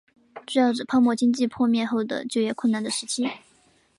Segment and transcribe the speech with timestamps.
[0.47, 3.29] 主要指泡沫经济破灭后的就业困难的时期。